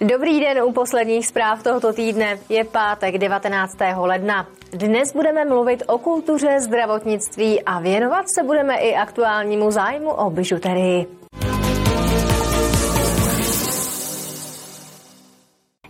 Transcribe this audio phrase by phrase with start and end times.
[0.00, 2.38] Dobrý den u posledních zpráv tohoto týdne.
[2.48, 3.76] Je pátek 19.
[3.96, 4.46] ledna.
[4.72, 11.06] Dnes budeme mluvit o kultuře, zdravotnictví a věnovat se budeme i aktuálnímu zájmu o bižuterii.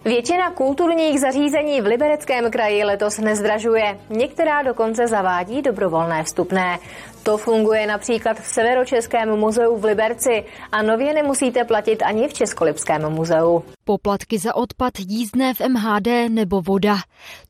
[0.05, 3.99] Většina kulturních zařízení v Libereckém kraji letos nezdražuje.
[4.11, 6.79] Některá dokonce zavádí dobrovolné vstupné.
[7.29, 13.11] To funguje například v Severočeském muzeu v Liberci a nově nemusíte platit ani v Českolipském
[13.11, 13.63] muzeu.
[13.85, 16.97] Poplatky za odpad, jízdné v MHD nebo voda.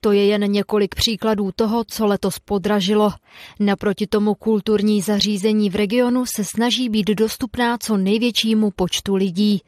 [0.01, 3.11] To je jen několik příkladů toho, co letos podražilo.
[3.61, 9.63] Naproti tomu kulturní zařízení v regionu se snaží být dostupná co největšímu počtu lidí.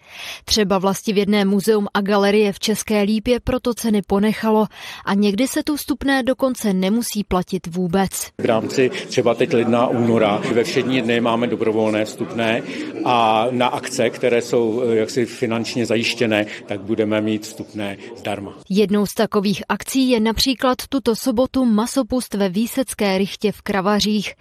[0.45, 4.67] Třeba vlastivědné muzeum a galerie v České Lípě proto ceny ponechalo
[5.05, 8.11] a někdy se tu vstupné dokonce nemusí platit vůbec.
[8.39, 12.63] V rámci třeba teď lidná února ve všední dny máme dobrovolné vstupné
[13.05, 18.55] a na akce, které jsou eh, jaksi finančně zajištěné, tak budeme mít vstupné zdarma.
[18.69, 24.35] Jednou z takových akcí je například tuto sobotu masopust ve Výsecké rychtě v Kravařích.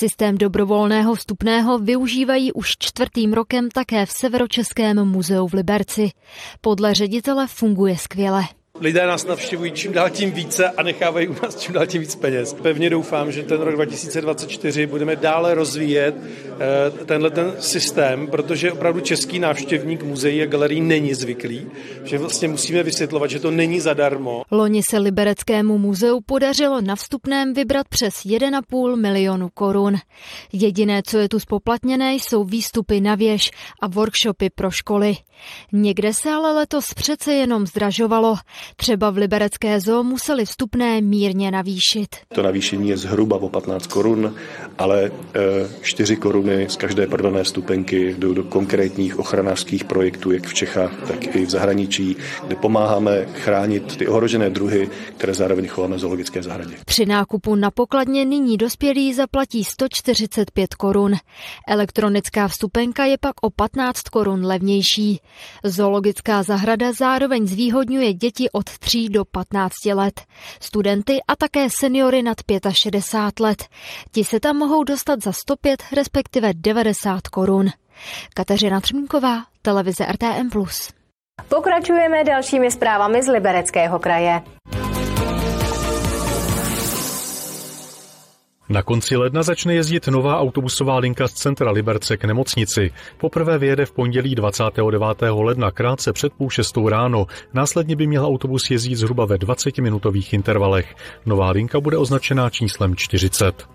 [0.00, 6.10] Systém dobrovolného vstupného využívají už čtvrtým rokem také v Severočeském muzeu v Liberci.
[6.60, 8.42] Podle ředitele funguje skvěle
[8.82, 12.14] lidé nás navštěvují čím dál tím více a nechávají u nás čím dál tím víc
[12.14, 12.54] peněz.
[12.54, 19.00] Pevně doufám, že ten rok 2024 budeme dále rozvíjet eh, tenhle ten systém, protože opravdu
[19.00, 21.66] český návštěvník muzeí a galerií není zvyklý,
[22.04, 24.42] že vlastně musíme vysvětlovat, že to není zadarmo.
[24.50, 29.96] Loni se Libereckému muzeu podařilo na vstupném vybrat přes 1,5 milionu korun.
[30.52, 33.50] Jediné, co je tu spoplatněné, jsou výstupy na věž
[33.82, 35.16] a workshopy pro školy.
[35.72, 38.36] Někde se ale letos přece jenom zdražovalo.
[38.76, 42.16] Třeba v Liberecké zoo museli vstupné mírně navýšit.
[42.34, 44.34] To navýšení je zhruba o 15 korun,
[44.78, 45.10] ale
[45.82, 50.92] 4 e, koruny z každé prodané vstupenky jdou do konkrétních ochranářských projektů, jak v Čechách,
[51.08, 52.16] tak i v zahraničí,
[52.46, 56.74] kde pomáháme chránit ty ohrožené druhy, které zároveň chováme v zoologické zahradě.
[56.86, 61.14] Při nákupu na pokladně nyní dospělí zaplatí 145 korun.
[61.68, 65.20] Elektronická vstupenka je pak o 15 korun levnější.
[65.64, 70.20] Zoologická zahrada zároveň zvýhodňuje děti od 3 do 15 let,
[70.60, 72.38] studenty a také seniory nad
[72.72, 73.64] 65 let.
[74.12, 77.66] Ti se tam mohou dostat za 105, respektive 90 korun.
[78.34, 80.50] Kateřina Třmínková, televize RTM+.
[81.48, 84.42] Pokračujeme dalšími zprávami z Libereckého kraje.
[88.72, 92.90] Na konci ledna začne jezdit nová autobusová linka z centra Liberce k nemocnici.
[93.18, 95.22] Poprvé vyjede v pondělí 29.
[95.30, 97.26] ledna krátce před půl šestou ráno.
[97.54, 100.94] Následně by měl autobus jezdit zhruba ve 20-minutových intervalech.
[101.26, 103.68] Nová linka bude označená číslem 40.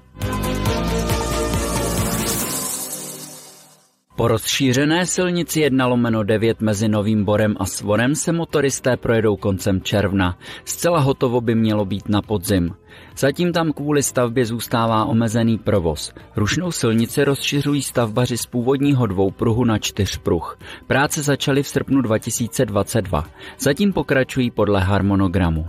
[4.18, 9.82] Po rozšířené silnici 1 lomeno 9 mezi Novým Borem a Svorem se motoristé projedou koncem
[9.82, 10.38] června.
[10.66, 12.74] Zcela hotovo by mělo být na podzim.
[13.18, 16.14] Zatím tam kvůli stavbě zůstává omezený provoz.
[16.36, 20.58] Rušnou silnici rozšiřují stavbaři z původního dvoupruhu na čtyřpruh.
[20.88, 23.24] Práce začaly v srpnu 2022.
[23.60, 25.68] Zatím pokračují podle harmonogramu.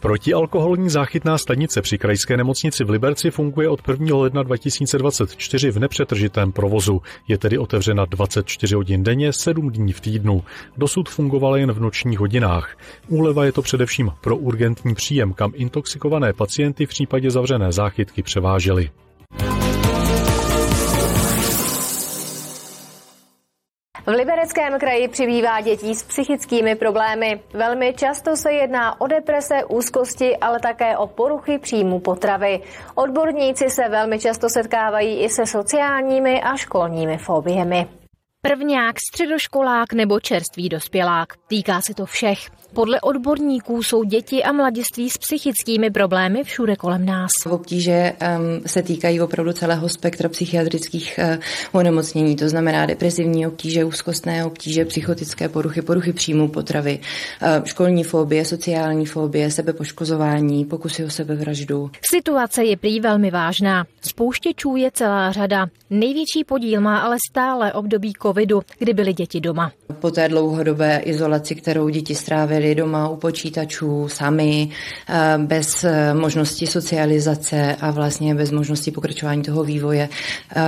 [0.00, 4.16] Protialkoholní záchytná stanice při krajské nemocnici v Liberci funguje od 1.
[4.16, 7.02] ledna 2024 v nepřetržitém provozu.
[7.28, 10.44] Je tedy otevřena 24 hodin denně, 7 dní v týdnu.
[10.76, 12.76] Dosud fungovala jen v nočních hodinách.
[13.08, 18.90] Úleva je to především pro urgentní příjem, kam intoxikované pacienty v případě zavřené záchytky převážely.
[24.08, 27.40] V Libereckém kraji přibývá dětí s psychickými problémy.
[27.52, 32.60] Velmi často se jedná o deprese, úzkosti, ale také o poruchy příjmu potravy.
[32.94, 37.97] Odborníci se velmi často setkávají i se sociálními a školními fobiemi.
[38.42, 41.28] Prvňák, středoškolák nebo čerstvý dospělák.
[41.48, 42.38] Týká se to všech.
[42.74, 47.30] Podle odborníků jsou děti a mladiství s psychickými problémy všude kolem nás.
[47.50, 54.44] Obtíže um, se týkají opravdu celého spektra psychiatrických uh, onemocnění, to znamená depresivní obtíže, úzkostné
[54.44, 57.00] obtíže, psychotické poruchy, poruchy příjmu potravy,
[57.42, 61.90] uh, školní fobie, sociální fobie, sebepoškozování, pokusy o sebevraždu.
[62.10, 63.84] Situace je prý velmi vážná.
[64.00, 65.66] Spouštěčů je celá řada.
[65.90, 69.72] Největší podíl má ale stále období covidu, kdy byly děti doma.
[70.00, 74.68] Po té dlouhodobé izolaci, kterou děti strávily doma u počítačů sami,
[75.08, 80.08] eh, bez eh, možnosti socializace a vlastně bez možnosti pokračování toho vývoje,
[80.56, 80.62] eh,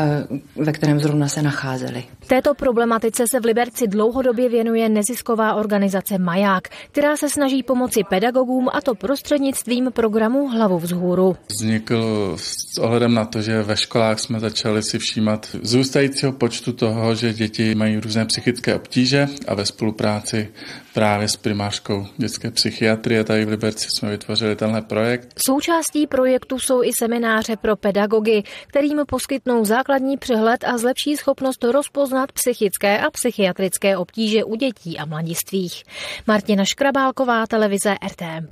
[0.57, 2.05] ve kterém zrovna se nacházeli.
[2.31, 8.69] Této problematice se v Liberci dlouhodobě věnuje nezisková organizace Maják, která se snaží pomoci pedagogům
[8.73, 11.37] a to prostřednictvím programu Hlavu vzhůru.
[11.50, 17.15] Vznikl s ohledem na to, že ve školách jsme začali si všímat zůstajícího počtu toho,
[17.15, 20.49] že děti mají různé psychické obtíže a ve spolupráci
[20.95, 25.29] právě s primářkou dětské psychiatrie tady v Liberci jsme vytvořili tenhle projekt.
[25.47, 32.33] Součástí projektu jsou i semináře pro pedagogy, kterým poskytnou základní přehled a zlepší schopnost rozpoznat
[32.33, 35.83] psychické a psychiatrické obtíže u dětí a mladistvých.
[36.27, 38.49] Martina Škrabálková, televize RTM+.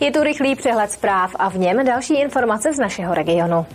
[0.00, 3.66] Je tu rychlý přehled zpráv a v něm další informace z našeho regionu.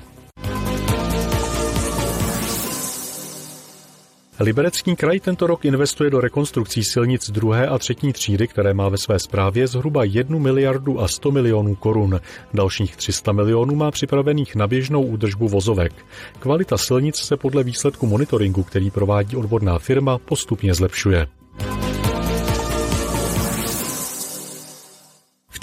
[4.41, 8.97] Liberecký kraj tento rok investuje do rekonstrukcí silnic druhé a třetí třídy, které má ve
[8.97, 12.19] své správě zhruba 1 miliardu a 100 milionů korun.
[12.53, 15.93] Dalších 300 milionů má připravených na běžnou údržbu vozovek.
[16.39, 21.40] Kvalita silnic se podle výsledku monitoringu, který provádí odborná firma, postupně zlepšuje.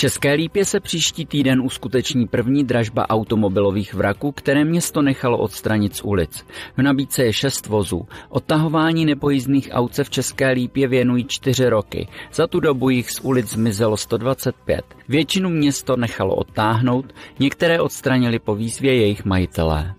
[0.00, 6.02] České Lípě se příští týden uskuteční první dražba automobilových vraků, které město nechalo odstranit z
[6.04, 6.44] ulic.
[6.76, 8.06] V nabídce je šest vozů.
[8.28, 12.08] Odtahování nepojízdných aut se v České Lípě věnují čtyři roky.
[12.32, 14.84] Za tu dobu jich z ulic zmizelo 125.
[15.08, 19.94] Většinu město nechalo odtáhnout, některé odstranili po výzvě jejich majitelé.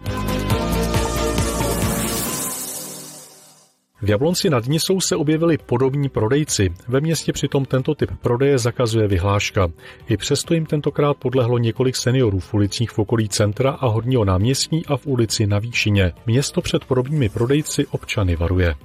[4.02, 6.70] V Jablonci nad Nisou se objevili podobní prodejci.
[6.88, 9.68] Ve městě přitom tento typ prodeje zakazuje vyhláška.
[10.10, 14.86] I přesto jim tentokrát podlehlo několik seniorů v ulicích v okolí centra a Horního náměstí
[14.88, 16.12] a v ulici na Výšině.
[16.26, 18.76] Město před podobnými prodejci občany varuje.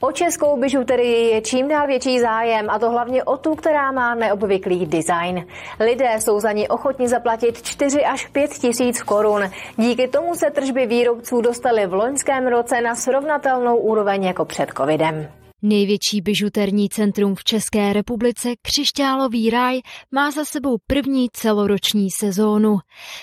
[0.00, 4.14] O českou bižuterii je čím dál větší zájem a to hlavně o tu, která má
[4.14, 5.46] neobvyklý design.
[5.80, 9.50] Lidé jsou za ní ochotni zaplatit 4 až 5 tisíc korun.
[9.76, 15.28] Díky tomu se tržby výrobců dostaly v loňském roce na srovnatelnou úroveň jako před covidem.
[15.68, 19.80] Největší bižuterní centrum v České republice, Křišťálový ráj,
[20.12, 22.78] má za sebou první celoroční sezónu.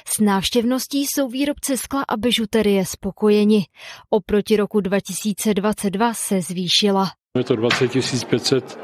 [0.07, 3.65] S návštěvností jsou výrobci skla a bižuterie spokojeni.
[4.09, 7.11] Oproti roku 2022 se zvýšila.
[7.37, 7.91] Je to 20
[8.27, 8.79] 500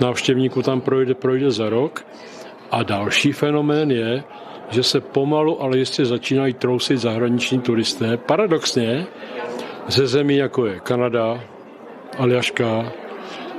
[0.00, 2.06] návštěvníků tam projde, projde za rok.
[2.70, 4.24] A další fenomén je,
[4.70, 8.16] že se pomalu, ale jistě začínají trousit zahraniční turisté.
[8.16, 9.06] Paradoxně
[9.88, 11.53] ze zemí jako je Kanada,
[12.18, 12.92] Aljaška,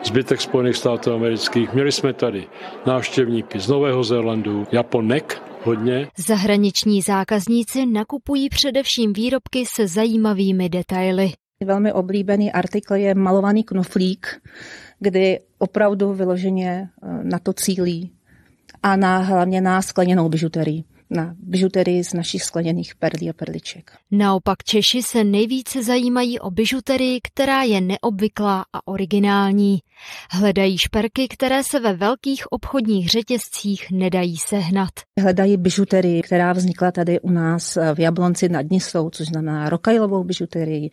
[0.06, 1.74] zbytek Spojených států amerických.
[1.74, 2.48] Měli jsme tady
[2.88, 6.08] návštěvníky z Nového Zélandu, Japonek, hodně.
[6.18, 11.32] Zahraniční zákazníci nakupují především výrobky se zajímavými detaily.
[11.66, 14.42] Velmi oblíbený artikl je malovaný knoflík,
[15.00, 18.12] kdy opravdu vyloženě eh, na to cílí
[18.84, 23.92] a na, hlavně na skleněnou bižuterii na bižuterii z našich skleněných perlí a perliček.
[24.12, 29.80] Naopak Češi se nejvíce zajímají o bižuterii, která je neobvyklá a originální.
[30.32, 34.90] Hledají šperky, které se ve velkých obchodních řetězcích nedají sehnat.
[35.20, 40.90] Hledají bižuterii, která vznikla tady u nás v Jablonci nad Nisou, což znamená rokajlovou bižuterii,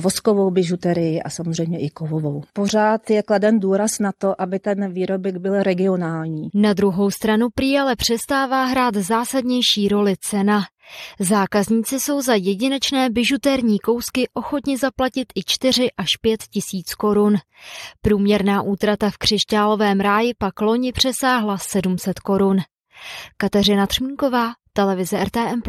[0.00, 2.42] voskovou bižuterii a samozřejmě i kovovou.
[2.52, 6.48] Pořád je kladen důraz na to, aby ten výrobek byl regionální.
[6.54, 10.62] Na druhou stranu prý ale přestává hrát zásadnější roli cena.
[11.18, 17.36] Zákazníci jsou za jedinečné bižuterní kousky ochotni zaplatit i 4 až 5 tisíc korun.
[18.02, 22.58] Průměrná útrata v křišťálovém ráji pak loni přesáhla 700 korun.
[23.36, 25.62] Kateřina Třmínková, televize RTM+.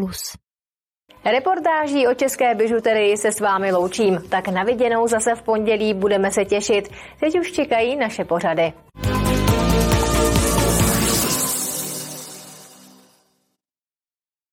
[1.25, 6.31] Reportáží o české bižuterii se s vámi loučím, tak na viděnou zase v pondělí budeme
[6.31, 6.89] se těšit.
[7.19, 8.73] Teď už čekají naše pořady.